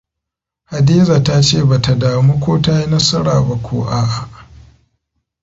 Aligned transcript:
Hadiza 0.65 1.23
ta 1.23 1.41
ce 1.41 1.63
ba 1.65 1.79
ta 1.81 1.95
damu 1.99 2.39
ko 2.39 2.59
ta 2.61 2.79
yi 2.79 2.87
nasara 2.89 3.41
ba 3.47 3.55
ko 3.55 3.81
a'a. 3.87 4.29